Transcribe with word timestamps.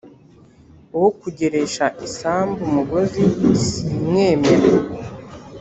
uwo 0.95 1.09
kugeresha 1.21 1.85
isambu 2.07 2.59
umugozi 2.67 3.23
simwemera 3.65 4.69